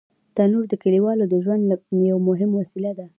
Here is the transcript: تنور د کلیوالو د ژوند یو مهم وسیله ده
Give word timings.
تنور 0.35 0.65
د 0.69 0.73
کلیوالو 0.83 1.25
د 1.29 1.35
ژوند 1.43 1.63
یو 2.11 2.17
مهم 2.29 2.51
وسیله 2.59 2.91
ده 2.99 3.05